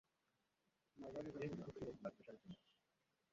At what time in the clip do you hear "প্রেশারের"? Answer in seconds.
2.15-2.39